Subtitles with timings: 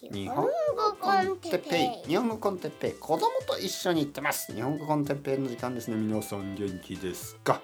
[0.00, 0.50] 日本語
[1.00, 2.08] con Teppei。
[2.08, 2.92] 日本語 con Teppei。
[2.92, 4.54] 子供と一緒に行ってます。
[4.54, 5.96] 日本語 con Teppei の時間ですね。
[5.96, 7.60] 皆さん元気ですか？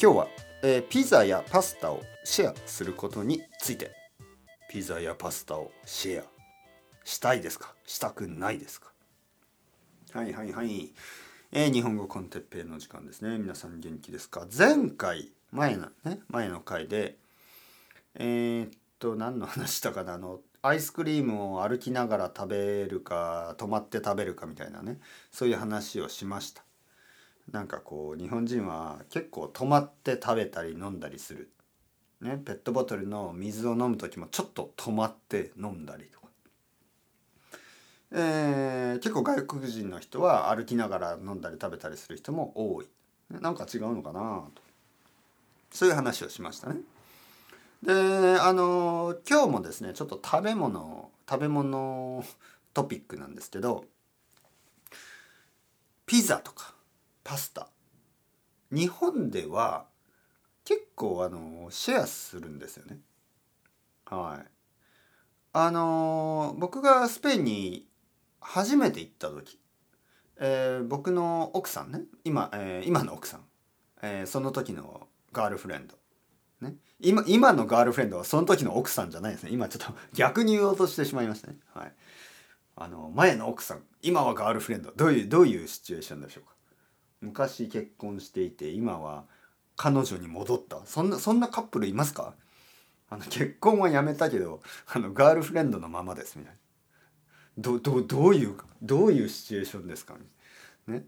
[0.00, 0.28] 今日は、
[0.62, 3.90] えーピザやパスタをシェアすることについて。
[4.70, 6.24] ピザやパスタをシェア
[7.04, 7.74] したいですか？
[7.84, 8.92] したくないですか？
[10.12, 10.92] はいはいはい、
[11.50, 13.36] えー日本語 con Teppei の時間ですね。
[13.38, 14.46] 皆さん元気ですか？
[14.56, 17.16] 前回前のね前の回で
[18.14, 20.14] えーっと何の話したかな？
[20.14, 24.98] あのアイスクリームを歩きながら食べるか止まって食べるかみたいなね
[25.30, 26.62] そういう話をしました。
[27.50, 31.50] なんかこう日本人は結構止まって食べたり飲んだりする。
[32.20, 36.26] ねペットボトルの水を飲む時もちょっと止まって飲んだりとか。
[38.12, 42.88] えー結構外国人の人は歩きながら飲んだり食べたりする人も多い。
[43.30, 44.62] なんか違うのかなと。
[45.70, 46.80] そういう話をしましたね。
[47.82, 52.22] であの今日もですねちょっと食べ物食べ物
[52.74, 53.84] トピックなんですけど
[56.06, 56.74] ピザとか
[57.24, 57.68] パスタ。
[58.72, 59.86] 日本では
[60.64, 62.98] 結構あのシェアするんですよね。
[64.06, 64.50] はい。
[65.52, 67.86] あの僕がスペインに
[68.40, 69.58] 初めて行った時、
[70.38, 73.44] えー僕の奥さんね今、えー今の奥さん、
[74.02, 75.99] えーその時のガールフレンド。
[76.60, 79.50] ね、今今のガールフレンドはその時の奥さんじゃないですね。
[79.50, 81.56] 今ちょっと逆に言おうとしてしまいましたね。
[81.72, 81.92] はい。
[82.76, 83.82] あの前の奥さん。
[84.02, 84.92] 今はガールフレンド。
[84.94, 86.50] どういうどういうシチュエーションでしょうか。
[87.22, 89.24] 昔結婚していて今は
[89.76, 90.80] 彼女に戻った。
[90.84, 92.34] そんなそんなカップルいますか？
[93.08, 96.58] あの結婚はやめたけどあのガールフレンドのままですみたいな。
[97.58, 100.14] どどどういうどういうシチュエーションですか？
[100.86, 101.04] ね。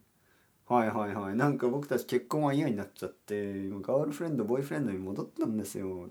[0.72, 1.36] はいはいはい。
[1.36, 6.08] なんか僕たち結婚は嫌になっちゃって今ガールフレンドボーイフレンドに戻ったんですよ。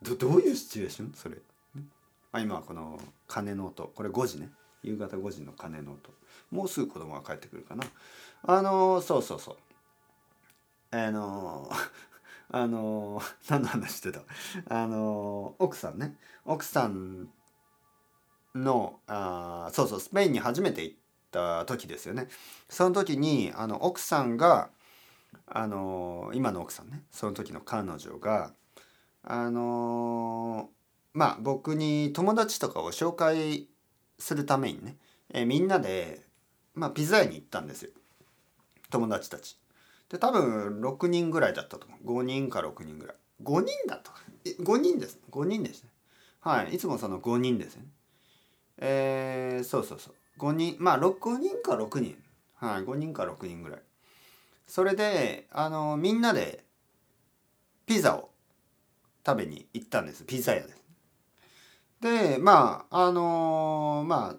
[0.00, 1.12] どどういうシチュエーション？
[1.12, 1.38] それ、
[2.30, 3.90] あ今この鐘の音。
[3.92, 4.50] これ5時ね。
[4.84, 6.12] 夕方5時の鐘の音。
[6.52, 7.82] もうすぐ子供が帰ってくるかな。
[8.44, 9.56] あのそうそうそう。
[10.92, 11.68] あの
[12.52, 14.20] あの何の話してた？
[14.68, 16.16] あの奥さんね。
[16.44, 17.28] 奥さん
[18.54, 20.96] のあそうそうスペインに初めて行っ
[21.34, 22.28] た時ですよね。
[22.68, 24.70] その時にあの奥さんが
[25.46, 28.52] あの今の奥さんねその時の彼女が
[29.24, 30.70] あの
[31.12, 33.66] まあ僕に友達とかを紹介
[34.18, 34.96] するためにね、
[35.32, 36.22] えみんなで、
[36.74, 37.90] まあ、ピザ屋に行ったんですよ。
[38.90, 39.58] 友達たち。
[40.08, 42.20] で多分6人ぐらいだったと思う。
[42.20, 43.16] 5人か6人ぐらい。
[43.42, 44.12] 5人だった
[44.44, 45.90] え5人です5人ですね。
[46.40, 46.74] はい。
[46.74, 47.86] いつもその5人ですね。
[48.78, 50.14] えー、そうそうそう。
[50.38, 52.16] 5人まあ6人か6人。
[52.56, 53.80] はい5人か6人ぐらい。
[54.66, 56.64] それであのみんなで
[57.86, 58.30] ピザを
[59.26, 60.24] 食べに行ったんです。
[60.24, 60.82] ピザ屋です。
[62.00, 64.36] でまああのまあ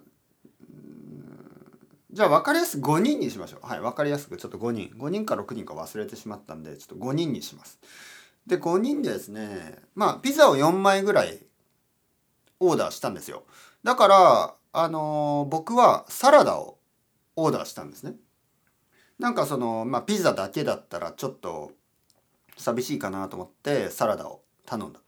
[2.12, 3.66] じゃあ分かりやすく5人にしましょう。
[3.66, 4.36] はい分かりやすく。
[4.36, 4.90] ちょっと5人。
[4.96, 7.78] 5人か6人か忘れてしまったんでちょっと5人にします。
[8.46, 11.38] で5人でですねまあピザを4枚ぐらい
[12.60, 13.44] オーダーしたんですよ。
[13.82, 16.76] だからあの僕はサラダを
[17.34, 18.12] オーダーしたんですね。
[19.18, 21.72] なんかそのまあピザだけだったらちょっと
[22.58, 25.00] 寂しいかなと思ってサラダを頼んだ。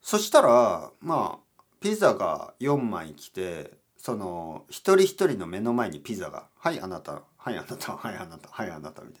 [0.00, 9.20] そしたらまあピザが4枚来てその一人一人の目の前にピザが「はいあなたはいあなたはいあなたはいあなた」みたい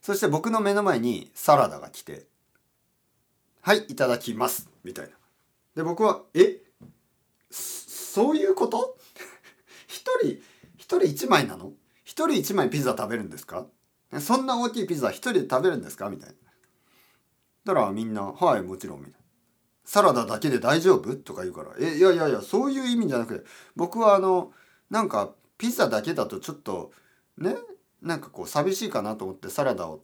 [0.00, 2.26] そして僕の目の前にサラダが来て
[3.60, 5.12] 「はいいただきます」みたいな。
[5.74, 6.62] で僕は「え？
[8.16, 8.96] そういうこと？
[9.88, 10.40] 一人
[10.78, 11.72] 一人一枚なの？
[12.02, 13.66] 一人一枚ピザ食べるんですか？
[14.20, 16.08] そんな大きいピザ一人で食べるんですか？
[16.08, 16.34] みたいな。
[17.66, 19.18] だからみんな「はいもちろん」みたいな
[19.84, 23.44] 「サラダだけで大丈夫?」とか言うから「えいやいやいやそういう意味じゃなくて
[23.74, 24.54] 僕はあの
[24.88, 26.92] なんかピザだけだとちょっと
[27.36, 27.54] ね？
[28.00, 30.02] なんかこう寂しいかなと思ってサラダを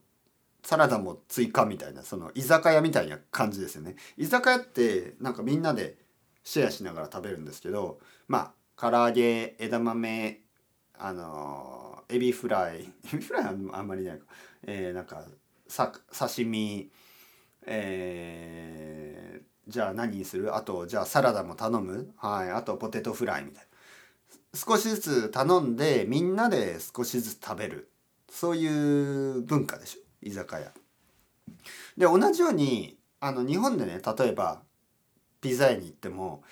[0.64, 3.96] サラダも追加みたいなその居酒屋みたいな感じですよね。
[4.18, 6.01] 居酒屋ってなんかみんなで
[6.44, 7.98] シェアしながら食べるんですけど
[8.28, 10.40] まあ唐揚げ枝豆
[10.98, 12.80] あのエビフライ
[13.12, 14.24] エビフライはあんまりないか、
[14.64, 15.24] えーなんか
[15.68, 16.90] さ刺身
[17.66, 20.56] えーじゃあ何にする？
[20.56, 22.12] あとじゃあサラダも頼む？
[22.16, 24.58] はいあとポテトフライみたいな。
[24.58, 27.88] 少しずつ頼んでみんなで少しずつ食べる。
[28.28, 28.66] そうい
[29.38, 30.00] う文化でしょ？
[30.20, 30.72] 居酒屋。
[31.96, 34.62] で同じようにあの日本でね例えば
[35.42, 36.42] ピザ屋に行っても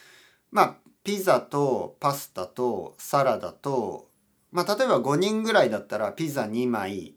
[0.50, 4.08] まあピザとパスタとサラダと
[4.52, 7.14] まあ例えば5人ぐらいだったらピザ2枚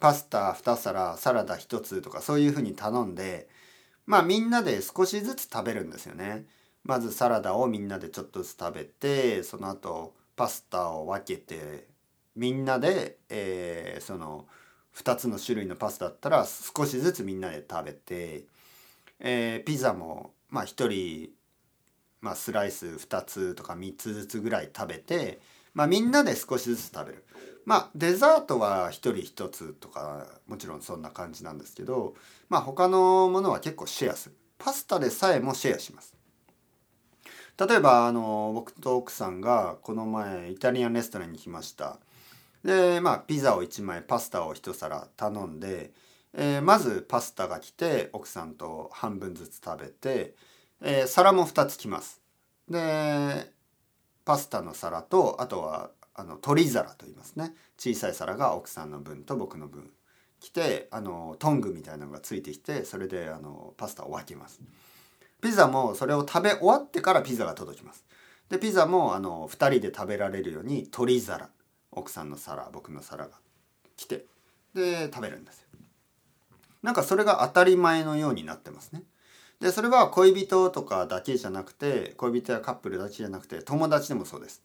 [0.00, 3.48] パスタ2皿サラダ1つとかそういうふうに頼んで
[4.06, 6.46] まあみんなで少しずつ食べるんですよね。
[6.84, 11.88] まずサラダをみんなでちょっとずつ食べてその後パスタを分けて
[12.36, 14.46] みんなで、えー、その
[14.94, 18.44] 2つの種類のパスタだったら少しずつみんなで食べて、
[19.18, 21.28] えー、ピザもまあ1人、
[22.22, 25.38] まあ、スライス2つとか3つずつぐらい食べて、
[25.74, 27.24] まあ、みんなで少しずつ食べる。
[27.66, 32.14] まあデザートは1人1つとかもちろんそんな感じなんですけど、
[32.48, 34.36] まあ、他のものは結構シェアする。
[34.56, 36.16] パスタでさえもシェアします。
[37.58, 41.98] 例えばあの僕と奥さんがこの前イタリアンレストランに来ました
[42.62, 45.92] でまあピザを1枚パスタを1皿頼んで、
[46.34, 50.34] えー、まずパスタが来て奥さんと半分ずつ食べて、
[50.82, 52.20] えー、皿も2つ来ます
[52.68, 53.50] で
[54.24, 59.90] パスタの皿とあとはあの取り皿と言いますね小さい皿が奥さんの分と僕の分
[60.40, 64.60] 来てあのトングみたいなのがついてきてそれであのパスタを分けます。
[65.42, 68.04] ピザもそれを食べ終わってからピザが届きます。
[68.48, 71.50] でピザもあの2人で食べられるように取り皿
[71.90, 73.32] 奥さんの皿僕の皿が
[73.96, 74.24] 来て
[74.74, 75.66] で食べるんですよ。
[76.82, 79.02] なんかそれが当たり前のようになってますね。
[79.60, 84.62] でそれは恋人とかだけじゃなくて恋人やカップルだけじゃなくて友達でもそうです。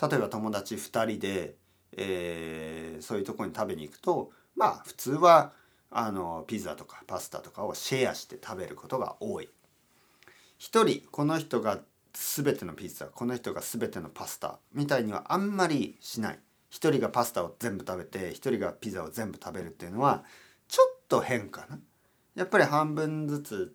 [0.00, 1.54] 例えば友達2人で、
[1.96, 5.52] えー、そういうとこに食べに行くとまあ普通は
[5.90, 9.48] あのピザとかパスタとかをシェアして食べることが多い。
[10.58, 11.78] 一人この人が
[12.12, 16.38] 全てのピザこの人が全てのパスタみたいにはあんまりしない
[16.68, 20.24] 一人がパスタを全部食べて一人がピザを全部食べるっていうのは
[21.10, 21.78] と変かな。
[22.34, 23.74] やっぱり半分ずつ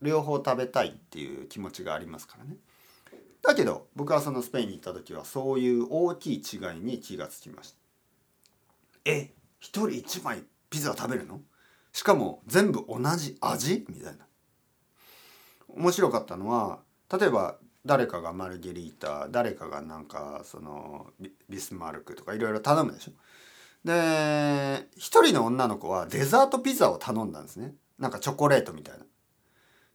[0.00, 2.56] 両方食べたいっていう気持ちがありますからね。
[3.42, 7.76] だけど僕はそのスペインに行った時はそういう大きい違いに気がつきました。
[9.04, 11.40] え一人一枚ピザ食べるの？
[11.92, 13.84] しかも全部同じ味？
[13.88, 14.26] みたいな。
[15.68, 16.78] 面白かったのは
[17.12, 21.06] 例えば誰かがマルゲリータ誰かがなんかその
[21.48, 23.12] ビスマルクとかいろいろ頼むでしょ。
[23.84, 29.04] で一人の女の子はデザートピザを頼んだんですねなんかチョコレートみたいな。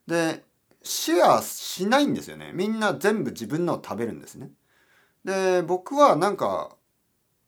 [0.08, 0.44] で
[0.84, 4.52] シェアしないんですよねみんな全部自分のを食べるんですね。
[5.24, 6.76] で僕はなんか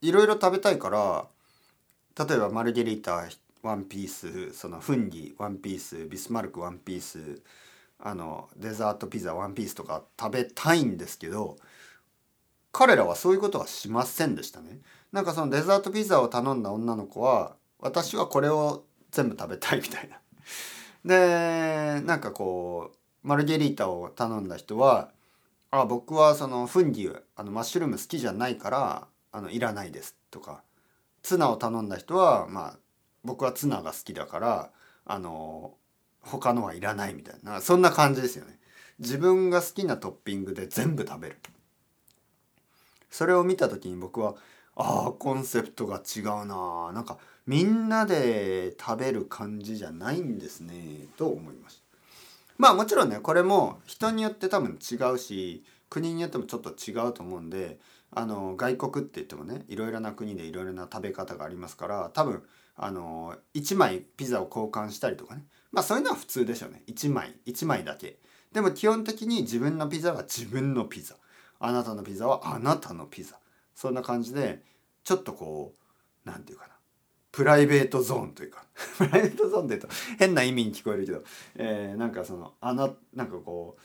[0.02, 1.28] いろいろ食べたいから
[2.26, 3.28] 例えばマルゲリータ
[3.62, 7.42] ワンピースそのフンギワンピースビスマルクワンピース
[8.00, 11.58] あのデザートピザワンピースとか食べたいんですけど
[12.72, 14.80] 彼らはそういうことはしませんでしたね。
[15.16, 20.20] なんかそのデザートピザを頼んだ女の子は私はこれを全部食べたいみたいな。
[21.06, 22.92] でなんかこ
[23.24, 25.14] うマルゲリータを頼んだ人は
[25.72, 30.64] 「あ僕はそのフンギあのマッシュルーム好きじゃないからあのいらないです」とか
[31.24, 32.78] ツナを頼んだ人はまあ
[33.24, 34.72] 僕はツナが好きだから
[35.06, 35.78] あの
[36.20, 37.62] 他のはいらないみたいな。
[37.62, 38.60] そんな感じですよね。
[39.00, 41.40] 自分が好きなトッピングで全部食べる。
[43.10, 44.36] それを見た時に僕は
[44.76, 46.92] ああコンセプトが違うな。
[46.94, 47.18] なんか
[47.48, 51.08] みんなで食べる感じじゃないんですね。
[51.18, 51.86] と思いました。
[52.58, 57.80] まあもちろんねこれも人によって多分違うし国によってもちょっと違うと思うんで
[58.12, 62.44] あの外国って言ってもねいろいろな国でいろいろな食べ方がありますから多分
[62.78, 65.44] あの1枚ピザを交換したりとかね。
[65.72, 66.84] まあそういうのは普通でしょうね。
[66.88, 68.18] 1枚1枚だけ。
[68.54, 71.16] でも基本的に自分のピザは自分のピザ。
[71.60, 73.38] あなたのピザはあなたのピザ。
[73.76, 74.62] そんな感じで
[75.04, 76.74] ちょっとこう何て言うかな
[77.32, 78.66] プライベートゾーンというか
[78.98, 81.24] プライベートゾーンって言うと変な意味に聞こえるけど、
[81.56, 82.90] えー、なんかそのあなん
[83.28, 83.82] かこう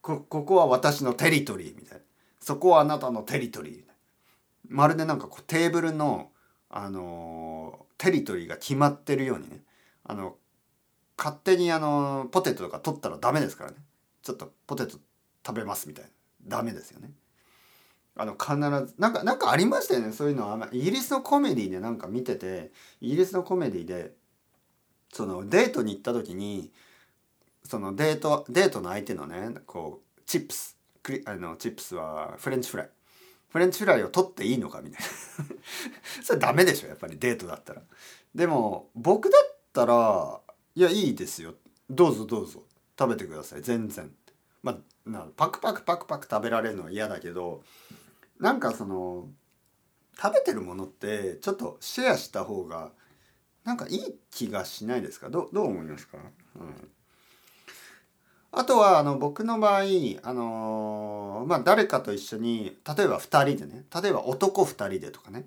[0.00, 2.04] こここは私のテリトリーみたいな
[2.38, 3.96] そこはあなたのテリトリーみたい
[4.68, 6.30] まるでなんかこうテーブルの
[6.68, 9.62] あのー、テリトリーが決まってるようにね
[10.04, 10.36] あの
[11.18, 13.76] 勝手にあのポテトとか取ったらダメですからね。
[14.22, 14.98] ちょっとポテト
[15.46, 16.10] 食べますみたいな
[16.58, 17.10] ダメですよね。
[18.14, 20.12] あの必ずなんかなんかありましたよね。
[20.12, 24.12] そういうのはイギリスのコメディでなんか見ててイギリスのコメディで
[25.12, 26.70] そのデートに行った時に
[27.64, 30.76] そのデートデートの相手のねこうチップス。
[31.26, 32.90] あのチップスはフレンチフライ。
[33.48, 35.06] フレンチフライを取っていいのかみたいな。
[36.22, 37.82] それダメでしょやっぱりデートだったら。
[38.34, 40.40] でも僕だったら
[40.74, 41.54] いやいいですよ。
[41.90, 42.62] どうぞどうぞ。
[42.98, 43.62] 食べてください。
[43.62, 44.14] 全然。
[44.62, 47.62] まあなパクパクパクパク食べられるのは嫌だけど
[48.40, 49.28] なんかその
[50.20, 52.90] 食べてるものってちょっとシェアした方が
[53.64, 55.30] なんかいい気がしないですか？
[55.30, 56.18] どどう思いますか、
[56.56, 56.88] うん、
[58.50, 59.84] あとはあの僕の場合、あ
[60.32, 65.46] のー、まあ、誰かと一緒に例えば2人でね例えば男2人でとかね。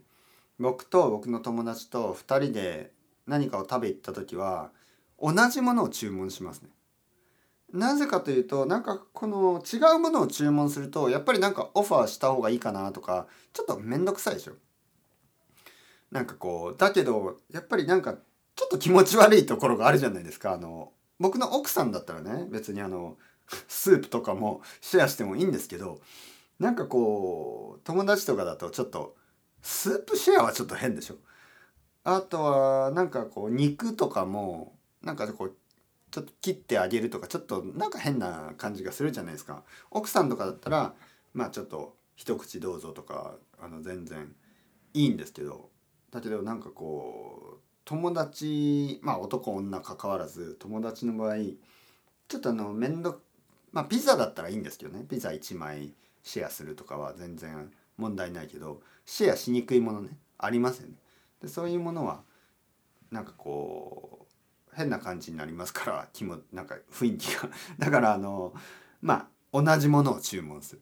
[0.57, 2.91] 僕と僕の友達と2人で
[3.27, 4.71] 何かを食べ行った時は
[5.21, 6.69] 同じものを注文しますね。
[7.75, 14.53] なぜかというとなんかこの違うものを注文するとやっぱりなんかオファーした方がいいかなとかちょっと面倒くさいでしょ。
[16.11, 18.15] なんかこうだけどやっぱりなんか
[18.55, 20.53] ちょっと気持ち悪いところがあるじゃないですか。
[20.53, 23.17] あの僕の奥さんだったらね別にあの
[23.67, 25.99] スープとかもシェアしてもいいんですけど
[26.59, 29.15] なんかこう友達とかだとちょっと
[29.61, 31.15] スープシェアはちょっと変でしょ。
[32.03, 35.55] あとはなんかこう肉とかもなんかこう
[36.15, 40.93] ちょっと切ってあげるとかちょっとなんか変な感じがするじゃないですか奥さんとかだったら
[41.33, 44.33] まあちょっと一口どうぞとかあの全然
[44.93, 45.71] いいんですけど
[46.11, 51.35] だけどなんかこう友達まあ男女関わらず友達の場合
[52.29, 53.17] ちょっとあの面倒
[53.73, 55.91] まあピザだったらいいんですけどねピザ1枚
[56.23, 60.93] シェアするとかは全然問題ないけどシェアしにくいものねありますよね。
[61.41, 62.21] でそういうものは
[63.11, 64.24] なんかこう
[64.75, 67.49] 変な感じになりますから 気もなんか雰囲気が。
[67.79, 68.53] だからあの
[69.01, 70.81] まあ同じものを注文する、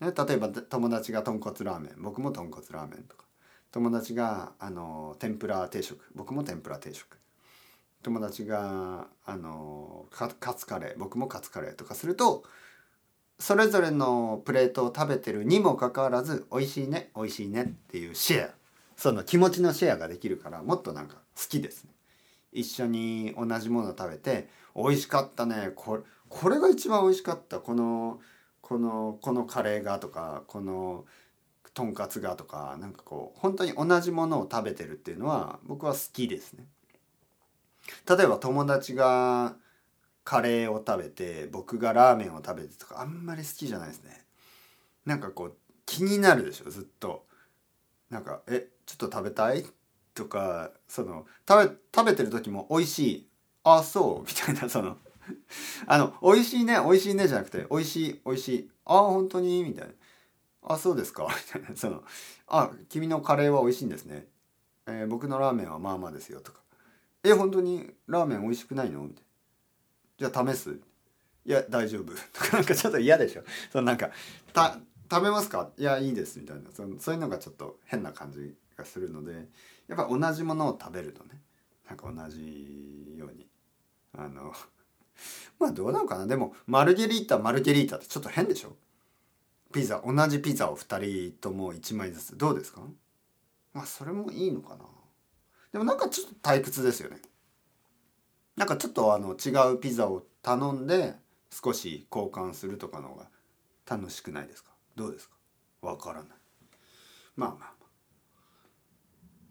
[0.00, 3.24] ね、例えば友達が豚骨ラーメン僕も豚骨ラーメンとか。
[3.72, 7.18] 友達があの天ぷら定食僕も天ぷら定食。
[8.02, 12.44] 友達があのカツカレー僕もカツカレーとかすると
[13.38, 18.54] それぞれのプレートを食べてるにもかかわらず美味しいね美味しいねっていうシェア。
[18.96, 21.90] その気持ちのシェアができるからもっとなんか好きですね。
[22.58, 25.72] 一緒に同じもの食べて美味しかったね。
[25.76, 27.60] これこれが一番美味しかった。
[27.60, 28.20] この
[28.60, 31.04] このこのカレーがとかこの
[31.74, 36.66] とんかつがとかなんかこう本当に同じものを食べてるっていうのは僕は好きですね。
[38.08, 39.56] 例えば友達が
[40.24, 44.24] カレーを食べて僕がラーメンを食べてとかあんまり好きじゃないですね。
[45.04, 47.26] なんかこう気になるでしょずっと。
[48.10, 49.64] なんか「えちょっと食べたい?」
[50.16, 53.28] とかその食べ食べてる時も「美味しい」
[53.62, 54.96] 「あそう」みたいなその
[55.86, 59.92] あの「美味しいね美味しいね」じゃなくて「美味しい美味しい」「あ本当に?」みたいな
[60.74, 61.76] 「あそうですか」みたいな。
[61.76, 62.02] その
[62.48, 64.26] 「あ君のカレーは美味しいんですね」
[64.88, 66.60] えー、僕のラーメンはまあまあですよ」とか
[67.22, 69.24] 「え本当にラーメン美味しくないの?」みたい
[70.18, 70.30] な。
[70.30, 70.80] じゃあ試す？
[71.44, 72.12] いや大丈夫。
[72.32, 73.42] とかなんかちょっと嫌でしょ。
[73.70, 74.10] そのなんか
[75.10, 75.70] 食べますか？
[75.76, 76.70] いやいいですみたいな。
[76.72, 79.48] そのそういうのがちょっと変な感じがするので。
[79.88, 81.40] やっぱ同じものを食べるとね
[81.88, 83.48] なんか同じように
[84.12, 84.52] あの
[85.58, 86.26] まあどうなのかな。
[86.26, 88.76] でもマルゲリータマルゲリータってちょっと変でしょ？
[89.72, 92.36] ピザ同じピザを2人とも1枚ずつ。
[92.36, 92.82] どうですか？
[93.72, 94.84] まあそれもいいのかな。
[95.72, 97.20] でもなんかちょっと退屈ですよね。
[98.56, 101.14] なんかちょっとあの違うピザを頼んで
[101.50, 103.30] 少し交換するとかの方が
[103.86, 104.70] 楽しくないですか？
[104.96, 105.36] どうですか？
[105.82, 106.38] わからない。
[107.36, 107.75] まあまあ。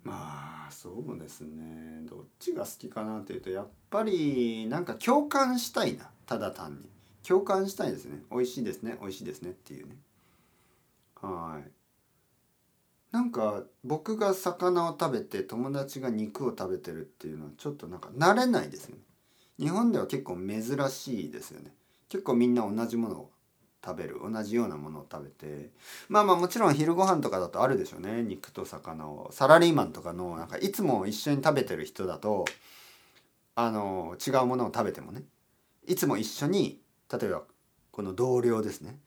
[0.05, 2.03] まあそうですね。
[2.07, 6.09] どっちが好きかなっていうとやっぱりなんか共感したいな。
[6.25, 6.87] ただ単に。
[7.27, 8.21] 共感したいですね。
[8.31, 8.97] 美味しいですね。
[9.01, 9.95] 美味しいですねっていうね。
[11.21, 11.71] はい。
[13.11, 19.01] なんか僕が魚を食べて友達が肉を食べてるっていうのはちょっとなんか慣れないですよね。
[19.57, 21.73] 日本では結構珍しいですよね。
[22.09, 23.31] 結構みんな同じものを
[23.85, 25.69] 食べる同じようなものを食べて。
[26.09, 28.23] まあまあもちろん昼ご飯とかだとあるでしょうね。
[28.23, 29.29] 肉と魚を。
[29.31, 32.45] サラリーマンとかのなんかいつも一緒に食べてる人だと
[33.55, 35.23] あの違うものを食べてもね。
[35.85, 37.43] いつも一緒に例えば
[37.91, 38.99] この同僚ですね。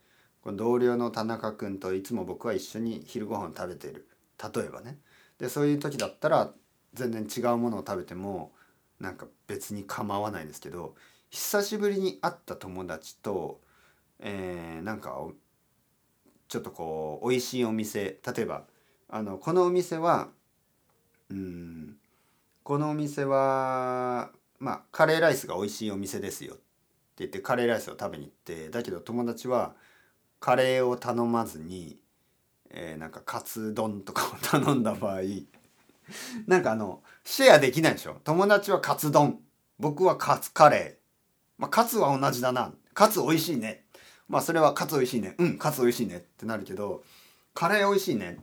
[0.42, 4.06] この同僚の田中君といつも僕は一緒に昼ご飯食べてる。
[4.42, 4.98] 例えばね。
[5.38, 6.52] でそういう時だったら
[6.94, 8.52] 全然違うものを食べても
[9.00, 10.94] なんか別に構わないですけど
[11.30, 13.60] 久しぶりに会った友達と、
[14.20, 15.16] えー、なんか
[16.48, 18.64] ちょっとこう美味しいお店例えば
[19.08, 20.28] あのこのお店は
[21.30, 21.96] うん
[22.62, 26.62] このお店はまあカレーライスが美味しいお店ですよって
[27.18, 29.74] 言ってカレーライスを食べに行ってだけど友達は
[30.40, 31.98] カレーを頼まずに、
[32.70, 35.20] えー、なんかカツ丼とかを頼んだ場合
[36.46, 38.16] なんかあのシェアできないでしょ。
[38.24, 39.38] 友達はカツ丼。
[39.78, 40.94] 僕はカツカレー。
[41.58, 42.72] まあカツは同じだな。
[42.94, 43.84] カツ美味しいね。
[44.28, 45.34] まあそれはカツ美味しいね。
[45.38, 45.58] うん。
[45.58, 47.02] カツ美味しいねってなるけど
[47.54, 48.38] カレー美味しいね。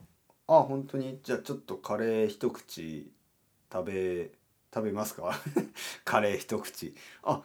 [0.48, 1.18] あ本当に？
[1.22, 3.10] じゃあちょっとカレー一口
[3.72, 4.30] 食べ
[4.74, 5.32] 食べますか？
[6.04, 6.94] カレー一口。
[7.22, 7.42] あ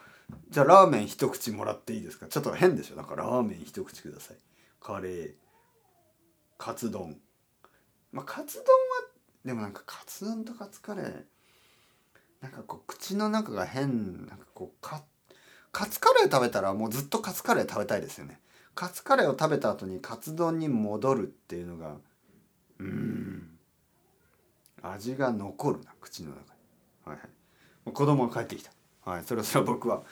[0.49, 2.27] じゃあラーメン一口もらっていいですか？
[2.27, 2.95] ちょっと変でしょ？
[2.95, 4.37] だからラーメン一口ください。
[4.79, 5.33] カレー
[6.57, 7.19] カツ丼。
[8.11, 8.67] まあカツ丼は
[9.45, 11.23] でもなんかカツ丼とカツカレー
[12.41, 15.03] なんかこう口の中が変なんかこうカ
[15.71, 18.39] カツカレー食べたらもうずっとカツカレー食べたいですよね
[18.75, 21.95] カツカレーを食べた後にカツ丼に戻るっていうのが
[22.79, 23.47] うん
[24.81, 26.47] 味が残るな口の中に
[27.05, 27.23] はいは
[27.89, 28.71] い子供が帰ってきた
[29.05, 30.03] はいそろそろ僕は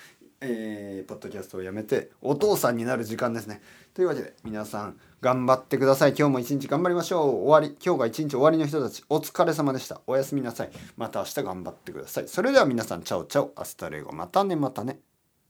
[0.41, 3.61] えー、ポッドキャストをやめてお父さんになる時間ですね。
[3.93, 6.11] というわけで皆さん頑張ってください。
[6.17, 7.29] 今日も一日頑張りましょう。
[7.47, 7.77] 終わり。
[7.83, 9.99] 今日が一日終わりの人たちお疲れ様でした。
[10.07, 10.69] おやすみなさい。
[10.95, 12.27] また明日頑張ってください。
[12.29, 14.99] それでは皆さん Ciao ciao。Hasta luego またねまたね。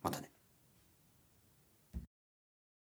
[0.01, 0.31] またね。